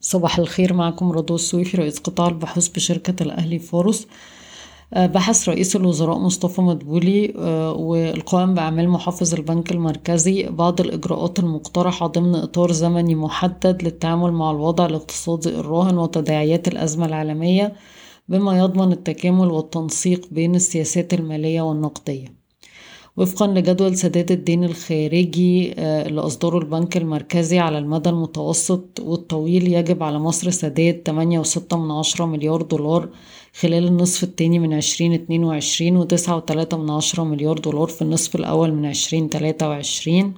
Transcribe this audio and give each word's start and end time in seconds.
صباح 0.00 0.38
الخير 0.38 0.72
معكم 0.72 1.12
رضوى 1.12 1.34
السويفي 1.34 1.76
رئيس 1.76 1.98
قطاع 1.98 2.28
البحوث 2.28 2.68
بشركة 2.68 3.22
الأهلي 3.22 3.58
فاروس. 3.58 4.06
بحث 4.96 5.48
رئيس 5.48 5.76
الوزراء 5.76 6.18
مصطفى 6.18 6.60
مدبولي 6.60 7.32
والقائم 7.76 8.54
بأعمال 8.54 8.88
محافظ 8.88 9.34
البنك 9.34 9.72
المركزي 9.72 10.42
بعض 10.48 10.80
الإجراءات 10.80 11.38
المقترحة 11.38 12.06
ضمن 12.06 12.34
إطار 12.34 12.72
زمني 12.72 13.14
محدد 13.14 13.82
للتعامل 13.82 14.32
مع 14.32 14.50
الوضع 14.50 14.86
الاقتصادي 14.86 15.48
الراهن 15.48 15.98
وتداعيات 15.98 16.68
الأزمة 16.68 17.06
العالمية 17.06 17.72
بما 18.28 18.58
يضمن 18.58 18.92
التكامل 18.92 19.50
والتنسيق 19.50 20.28
بين 20.30 20.54
السياسات 20.54 21.14
المالية 21.14 21.62
والنقدية. 21.62 22.39
وفقا 23.16 23.46
لجدول 23.46 23.96
سداد 23.96 24.30
الدين 24.32 24.64
الخارجي 24.64 25.72
اللي 25.78 26.20
أصدره 26.20 26.58
البنك 26.58 26.96
المركزي 26.96 27.58
على 27.58 27.78
المدى 27.78 28.10
المتوسط 28.10 29.00
والطويل 29.00 29.72
يجب 29.72 30.02
على 30.02 30.18
مصر 30.18 30.50
سداد 30.50 31.02
8.6 32.14 32.20
مليار 32.20 32.62
دولار 32.62 33.08
خلال 33.60 33.86
النصف 33.86 34.22
الثاني 34.22 34.58
من 34.58 34.72
2022 34.72 36.08
و9.3 36.08 37.20
مليار 37.20 37.58
دولار 37.58 37.86
في 37.88 38.02
النصف 38.02 38.36
الأول 38.36 38.72
من 38.72 38.86
2023 38.86 40.34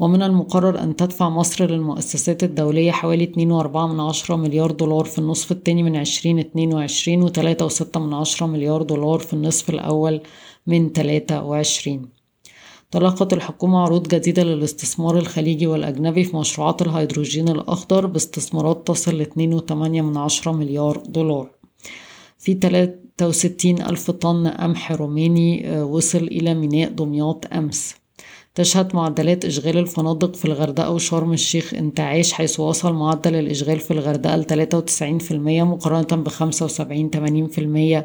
ومن 0.00 0.22
المقرر 0.22 0.82
أن 0.82 0.96
تدفع 0.96 1.28
مصر 1.28 1.70
للمؤسسات 1.70 2.42
الدولية 2.44 2.90
حوالي 2.90 3.26
2.4 3.26 4.30
مليار 4.30 4.70
دولار 4.70 5.04
في 5.04 5.18
النصف 5.18 5.52
الثاني 5.52 5.82
من 5.82 5.96
2022 5.96 7.28
و3.6 7.28 8.42
مليار 8.42 8.82
دولار 8.82 9.18
في 9.18 9.32
النصف 9.32 9.70
الأول 9.70 10.20
من 10.66 10.92
23 10.92 12.08
تلقت 12.90 13.32
الحكومة 13.32 13.78
عروض 13.78 14.08
جديدة 14.08 14.42
للاستثمار 14.42 15.18
الخليجي 15.18 15.66
والأجنبي 15.66 16.24
في 16.24 16.36
مشروعات 16.36 16.82
الهيدروجين 16.82 17.48
الأخضر 17.48 18.06
باستثمارات 18.06 18.86
تصل 18.86 19.14
ل 19.14 19.26
2.8 19.26 20.48
مليار 20.48 21.02
دولار. 21.06 21.50
في 22.38 22.54
63 22.54 23.82
ألف 23.82 24.10
طن 24.10 24.48
قمح 24.48 24.92
روماني 24.92 25.80
وصل 25.82 26.18
إلى 26.18 26.54
ميناء 26.54 26.90
دمياط 26.90 27.52
أمس. 27.52 27.94
تشهد 28.54 28.96
معدلات 28.96 29.44
إشغال 29.44 29.78
الفنادق 29.78 30.34
في 30.36 30.44
الغردقة 30.44 30.90
وشرم 30.90 31.32
الشيخ 31.32 31.74
انتعاش 31.74 32.32
حيث 32.32 32.60
وصل 32.60 32.92
معدل 32.92 33.34
الإشغال 33.34 33.78
في 33.80 33.90
الغردقة 33.90 34.36
ل 34.36 34.44
93% 35.30 35.32
مقارنة 35.32 36.22
ب 36.22 36.28
75 36.28 37.10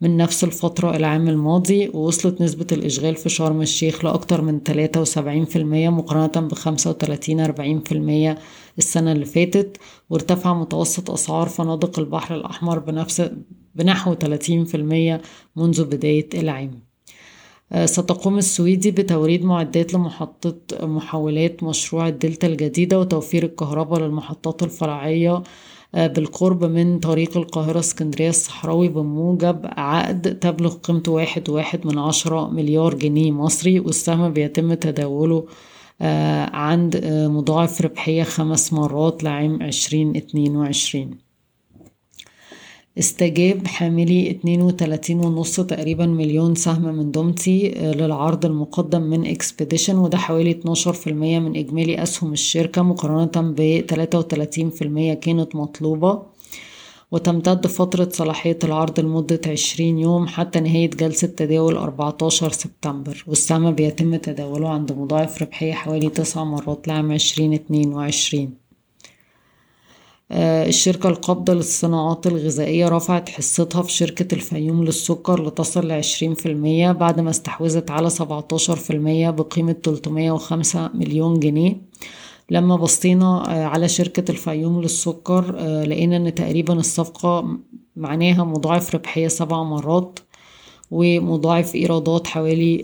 من 0.00 0.16
نفس 0.16 0.44
الفترة 0.44 0.96
العام 0.96 1.28
الماضي 1.28 1.88
ووصلت 1.88 2.40
نسبة 2.40 2.66
الإشغال 2.72 3.16
في 3.16 3.28
شرم 3.28 3.62
الشيخ 3.62 4.04
لأكتر 4.04 4.42
من 4.42 4.60
73% 4.68 5.56
مقارنة 5.56 6.48
ب 6.48 6.54
35 6.54 8.32
40% 8.34 8.36
السنة 8.78 9.12
اللي 9.12 9.24
فاتت 9.24 9.76
وارتفع 10.10 10.54
متوسط 10.54 11.10
أسعار 11.10 11.48
فنادق 11.48 11.98
البحر 11.98 12.34
الأحمر 12.34 12.78
بنفس 12.78 13.30
بنحو 13.74 14.14
30% 14.14 14.18
منذ 15.56 15.84
بداية 15.84 16.28
العام. 16.34 16.93
ستقوم 17.72 18.38
السويدي 18.38 18.90
بتوريد 18.90 19.44
معدات 19.44 19.94
لمحطة 19.94 20.56
محولات 20.86 21.62
مشروع 21.62 22.08
الدلتا 22.08 22.46
الجديدة 22.46 23.00
وتوفير 23.00 23.44
الكهرباء 23.44 24.00
للمحطات 24.00 24.62
الفرعية 24.62 25.42
بالقرب 25.94 26.64
من 26.64 26.98
طريق 26.98 27.36
القاهرة 27.36 27.78
اسكندرية 27.78 28.28
الصحراوي 28.28 28.88
بموجب 28.88 29.60
عقد 29.64 30.38
تبلغ 30.38 30.74
قيمته 30.74 31.12
واحد 31.12 31.48
واحد 31.50 31.86
من 31.86 31.98
عشرة 31.98 32.50
مليار 32.50 32.94
جنيه 32.94 33.32
مصري 33.32 33.80
والسهم 33.80 34.32
بيتم 34.32 34.74
تداوله 34.74 35.46
عند 36.52 37.00
مضاعف 37.06 37.80
ربحية 37.82 38.22
خمس 38.22 38.72
مرات 38.72 39.24
لعام 39.24 39.62
عشرين 39.62 40.16
اتنين 40.16 40.56
وعشرين. 40.56 41.23
استجاب 42.98 43.66
حاملي 43.66 44.30
اتنين 44.30 44.62
وتلاتين 44.62 45.24
ونص 45.24 45.60
تقريبا 45.60 46.06
مليون 46.06 46.54
سهم 46.54 46.94
من 46.94 47.10
دومتي 47.10 47.68
للعرض 47.68 48.46
المقدم 48.46 49.02
من 49.02 49.26
Expedition 49.26 49.96
وده 49.98 50.18
حوالي 50.18 50.50
اتناشر 50.50 50.92
في 50.92 51.10
المية 51.10 51.38
من 51.38 51.56
إجمالي 51.56 52.02
أسهم 52.02 52.32
الشركة 52.32 52.82
مقارنة 52.82 53.54
في 54.70 54.82
المية 54.82 55.14
كانت 55.14 55.56
مطلوبة. 55.56 56.22
وتمتد 57.12 57.66
فترة 57.66 58.08
صلاحية 58.12 58.58
العرض 58.64 59.00
لمدة 59.00 59.40
عشرين 59.46 59.98
يوم 59.98 60.26
حتى 60.26 60.60
نهاية 60.60 60.90
جلسة 60.90 61.28
تداول 61.28 61.76
أربعتاشر 61.76 62.52
سبتمبر 62.52 63.24
والسهم 63.26 63.70
بيتم 63.70 64.16
تداوله 64.16 64.68
عند 64.68 64.92
مضاعف 64.92 65.42
ربحية 65.42 65.72
حوالي 65.72 66.08
تسع 66.08 66.44
مرات 66.44 66.88
لعام 66.88 67.12
عشرين 67.12 67.52
اتنين 67.52 67.92
وعشرين. 67.92 68.63
الشركة 70.36 71.08
القابضة 71.08 71.54
للصناعات 71.54 72.26
الغذائية 72.26 72.88
رفعت 72.88 73.28
حصتها 73.28 73.82
في 73.82 73.92
شركة 73.92 74.34
الفيوم 74.34 74.84
للسكر 74.84 75.46
لتصل 75.46 75.86
لعشرين 75.88 76.34
في 76.34 76.46
المية 76.46 76.92
بعد 76.92 77.20
ما 77.20 77.30
استحوذت 77.30 77.90
على 77.90 78.10
سبعتاشر 78.10 78.76
في 78.76 78.92
المية 78.92 79.30
بقيمة 79.30 79.72
تلتمية 79.72 80.32
وخمسة 80.32 80.90
مليون 80.94 81.40
جنيه. 81.40 81.76
لما 82.50 82.76
بصينا 82.76 83.38
على 83.46 83.88
شركة 83.88 84.30
الفيوم 84.30 84.82
للسكر 84.82 85.56
لقينا 85.84 86.16
إن 86.16 86.34
تقريبا 86.34 86.74
الصفقة 86.74 87.58
معناها 87.96 88.44
مضاعف 88.44 88.94
ربحية 88.94 89.28
سبع 89.28 89.62
مرات 89.62 90.18
ومضاعف 90.90 91.74
إيرادات 91.74 92.26
حوالي 92.26 92.82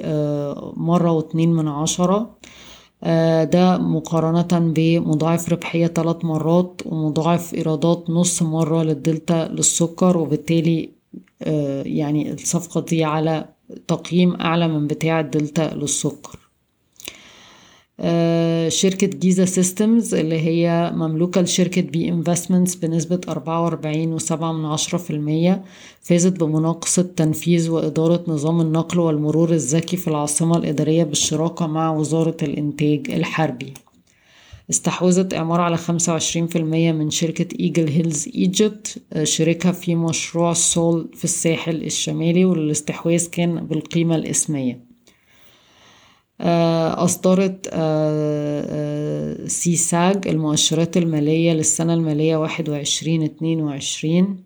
مرة 0.77 1.11
واتنين 1.11 1.53
من 1.53 1.69
عشرة. 1.69 2.31
ده 3.45 3.79
مقارنة 3.79 4.73
بمضاعف 4.73 5.53
ربحية 5.53 5.87
ثلاث 5.87 6.25
مرات 6.25 6.81
ومضاعف 6.87 7.55
إيرادات 7.55 8.11
نص 8.11 8.43
مرة 8.43 8.83
للدلتا 8.83 9.49
للسكر 9.49 10.19
وبالتالي 10.19 10.91
يعني 11.87 12.33
الصفقة 12.33 12.81
دي 12.81 13.05
على 13.05 13.49
تقييم 13.89 14.35
أعلى 14.35 14.69
من 14.69 14.87
بتاع 14.87 15.21
الدلتا 15.21 15.75
للسكر. 15.75 16.39
شركة 18.71 19.07
Giza 19.07 19.45
Systems 19.45 20.15
اللي 20.15 20.41
هي 20.41 20.93
مملوكة 20.95 21.41
لشركة 21.41 21.81
B 21.81 22.09
Investments 22.09 22.75
بنسبة 22.75 23.21
أربعة 23.29 23.65
وأربعين 23.65 24.13
وسبعة 24.13 24.53
من 24.53 24.65
عشرة 24.65 24.99
في 24.99 25.11
المية 25.11 25.65
فازت 26.03 26.41
بمناقصة 26.41 27.03
تنفيذ 27.03 27.71
وإدارة 27.71 28.25
نظام 28.29 28.61
النقل 28.61 28.99
والمرور 28.99 29.51
الذكي 29.53 29.97
في 29.97 30.09
العاصمة 30.09 30.57
الإدارية 30.57 31.05
بالشراكة 31.05 31.67
مع 31.67 31.91
وزارة 31.91 32.37
الإنتاج 32.43 33.11
الحربي. 33.11 33.75
استحوذت 34.71 35.35
إعمار 35.35 35.61
على 35.61 35.77
خمسة 35.77 36.13
وعشرين 36.13 36.47
في 36.47 36.59
المية 36.59 36.93
من 36.93 37.11
شركة 37.11 37.47
Eagle 37.61 37.89
Hills 37.89 38.29
Egypt 38.35 39.03
شركة 39.23 39.73
في 39.73 39.95
مشروع 39.95 40.53
سول 40.53 41.09
في 41.15 41.25
الساحل 41.25 41.77
الشمالي 41.77 42.45
والاستحواذ 42.45 43.27
كان 43.27 43.67
بالقيمة 43.67 44.17
الإسمية. 44.17 44.90
أصدرت 46.41 47.67
سيساج 49.47 50.29
المؤشرات 50.29 50.97
المالية 50.97 51.53
للسنة 51.53 51.95
المالية 51.95 52.37
واحد 52.37 52.69
وعشرين 52.69 53.23
اتنين 53.23 53.61
وعشرين. 53.61 54.45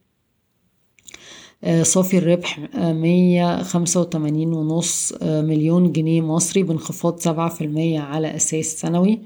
صافي 1.82 2.18
الربح 2.18 2.60
مية 2.76 3.62
خمسة 3.62 4.00
وتمانين 4.00 4.52
ونص 4.52 5.14
مليون 5.22 5.92
جنيه 5.92 6.20
مصري 6.20 6.62
بانخفاض 6.62 7.18
سبعة 7.20 7.48
في 7.48 7.64
المية 7.64 8.00
على 8.00 8.36
أساس 8.36 8.66
سنوي. 8.66 9.20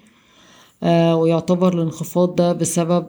ويعتبر 0.82 1.72
الانخفاض 1.74 2.34
ده 2.34 2.52
بسبب 2.52 3.04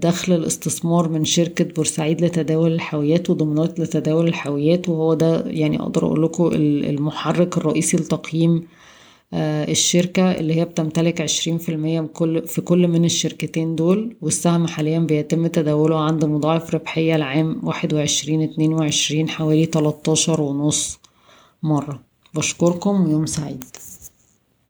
دخل 0.00 0.32
الاستثمار 0.32 1.08
من 1.08 1.24
شركة 1.24 1.64
بورسعيد 1.64 2.24
لتداول 2.24 2.72
الحاويات 2.72 3.30
وضمانات 3.30 3.80
لتداول 3.80 4.28
الحاويات 4.28 4.88
وهو 4.88 5.14
ده 5.14 5.44
يعني 5.46 5.80
أقدر 5.80 6.06
أقول 6.06 6.22
لكم 6.22 6.46
المحرك 6.54 7.58
الرئيسي 7.58 7.96
لتقييم 7.96 8.66
الشركة 9.34 10.30
اللي 10.32 10.54
هي 10.54 10.64
بتمتلك 10.64 11.20
عشرين 11.20 11.58
في 11.58 11.68
المية 11.68 12.10
في 12.46 12.60
كل 12.60 12.88
من 12.88 13.04
الشركتين 13.04 13.76
دول 13.76 14.16
والسهم 14.22 14.66
حاليا 14.66 14.98
بيتم 14.98 15.46
تداوله 15.46 15.98
عند 16.00 16.24
مضاعف 16.24 16.74
ربحية 16.74 17.16
العام 17.16 17.60
واحد 17.62 17.94
وعشرين 17.94 18.42
اتنين 18.42 18.72
وعشرين 18.72 19.28
حوالي 19.28 19.66
تلاتاشر 19.66 20.40
ونص 20.40 20.98
مرة. 21.62 22.00
بشكركم 22.34 23.04
ويوم 23.06 23.26
سعيد. 23.26 23.64